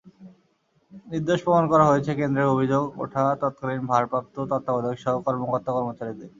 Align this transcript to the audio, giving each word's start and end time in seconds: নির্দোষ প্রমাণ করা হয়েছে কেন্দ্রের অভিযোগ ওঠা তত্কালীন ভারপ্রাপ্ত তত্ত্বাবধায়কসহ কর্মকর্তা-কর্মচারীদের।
নির্দোষ 1.07 1.39
প্রমাণ 1.45 1.65
করা 1.71 1.85
হয়েছে 1.85 2.11
কেন্দ্রের 2.15 2.53
অভিযোগ 2.55 2.83
ওঠা 3.03 3.23
তত্কালীন 3.41 3.81
ভারপ্রাপ্ত 3.85 4.35
তত্ত্বাবধায়কসহ 4.51 5.13
কর্মকর্তা-কর্মচারীদের। 5.25 6.29